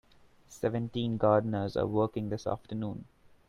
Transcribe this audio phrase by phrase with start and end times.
[0.47, 3.05] Seventeen gardeners are working this afternoon.